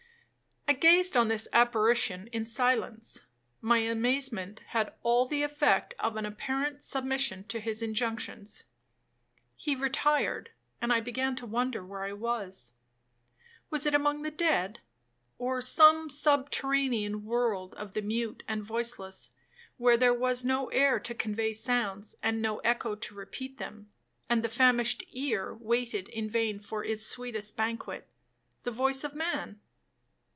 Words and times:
I 0.67 0.73
gazed 0.73 1.17
on 1.17 1.27
this 1.27 1.49
apparition 1.51 2.27
in 2.27 2.45
silence,—my 2.45 3.79
amazement 3.79 4.61
had 4.67 4.93
all 5.03 5.25
the 5.25 5.43
effect 5.43 5.93
of 5.99 6.15
an 6.15 6.25
apparent 6.25 6.81
submission 6.81 7.43
to 7.49 7.59
his 7.59 7.81
injunctions. 7.81 8.63
He 9.57 9.75
retired, 9.75 10.51
and 10.81 10.93
I 10.93 11.01
began 11.01 11.35
to 11.35 11.45
wonder 11.45 11.85
where 11.85 12.05
I 12.05 12.13
was. 12.13 12.71
Was 13.69 13.85
it 13.85 13.93
among 13.93 14.21
the 14.21 14.31
dead? 14.31 14.79
or 15.37 15.59
some 15.59 16.09
subterranean 16.09 17.25
world 17.25 17.75
of 17.75 17.93
the 17.93 18.01
mute 18.01 18.41
and 18.47 18.63
voiceless, 18.63 19.31
where 19.75 19.97
there 19.97 20.13
was 20.13 20.45
no 20.45 20.67
air 20.69 21.01
to 21.01 21.13
convey 21.13 21.51
sounds, 21.51 22.15
and 22.23 22.41
no 22.41 22.59
echo 22.59 22.95
to 22.95 23.13
repeat 23.13 23.57
them, 23.57 23.91
and 24.29 24.41
the 24.41 24.47
famished 24.49 25.03
ear 25.11 25.53
waited 25.53 26.07
in 26.07 26.29
vain 26.29 26.61
for 26.61 26.81
its 26.83 27.05
sweetest 27.05 27.57
banquet,—the 27.57 28.71
voice 28.71 29.03
of 29.03 29.13
man? 29.13 29.59